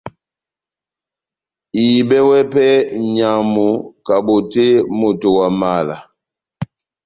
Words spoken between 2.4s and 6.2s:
pɛhɛ nʼnyamu kabotè moto wa mala